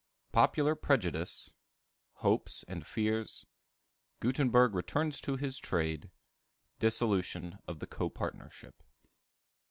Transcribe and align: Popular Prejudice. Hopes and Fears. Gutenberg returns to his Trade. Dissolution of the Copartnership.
Popular 0.31 0.73
Prejudice. 0.73 1.51
Hopes 2.13 2.63
and 2.67 2.87
Fears. 2.87 3.45
Gutenberg 4.19 4.73
returns 4.73 5.21
to 5.21 5.35
his 5.35 5.59
Trade. 5.59 6.09
Dissolution 6.79 7.59
of 7.67 7.77
the 7.77 7.85
Copartnership. 7.85 8.81